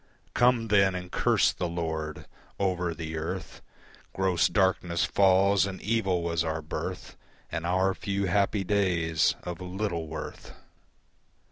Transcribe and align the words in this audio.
Come 0.33 0.69
then 0.69 0.95
and 0.95 1.11
curse 1.11 1.53
the 1.53 1.67
Lord. 1.69 2.25
Over 2.59 2.95
the 2.95 3.17
earth 3.17 3.61
Gross 4.13 4.47
darkness 4.47 5.05
falls, 5.05 5.67
and 5.67 5.79
evil 5.79 6.23
was 6.23 6.43
our 6.43 6.63
birth 6.63 7.15
And 7.51 7.67
our 7.67 7.93
few 7.93 8.25
happy 8.25 8.63
days 8.63 9.35
of 9.43 9.61
little 9.61 10.07
worth. 10.07 10.53